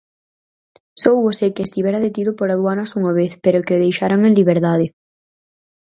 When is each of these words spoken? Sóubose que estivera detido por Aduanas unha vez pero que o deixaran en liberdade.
Sóubose 1.01 1.53
que 1.55 1.63
estivera 1.67 2.03
detido 2.05 2.31
por 2.37 2.47
Aduanas 2.49 2.91
unha 2.99 3.13
vez 3.19 3.31
pero 3.43 3.63
que 3.65 3.75
o 3.77 3.81
deixaran 3.83 4.21
en 4.27 4.33
liberdade. 4.39 4.85